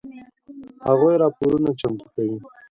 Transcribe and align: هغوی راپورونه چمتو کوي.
هغوی 0.87 1.15
راپورونه 1.23 1.69
چمتو 1.79 2.07
کوي. 2.13 2.37